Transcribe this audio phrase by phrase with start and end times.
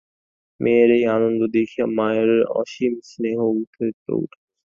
[0.59, 4.41] মেয়ের এই আনন্দ দেখিয়া মায়ের অসীম স্নেহ উথলিয়া উঠিল।